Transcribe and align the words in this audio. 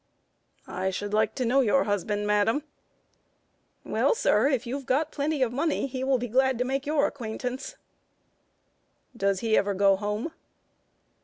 "I 0.65 0.89
should 0.89 1.13
like 1.13 1.35
to 1.35 1.45
know 1.45 1.59
your 1.59 1.83
husband, 1.83 2.25
madam." 2.25 2.63
"Well, 3.85 4.15
sir; 4.15 4.47
if 4.47 4.65
you've 4.65 4.87
got 4.87 5.11
plenty 5.11 5.43
of 5.43 5.53
money, 5.53 5.85
he 5.85 6.03
will 6.03 6.17
be 6.17 6.27
glad 6.27 6.57
to 6.57 6.63
make 6.65 6.87
your 6.87 7.05
acquaintance." 7.05 7.75
"Does 9.15 9.41
he 9.41 9.55
ever 9.55 9.75
go 9.75 9.95
home?" 9.95 10.33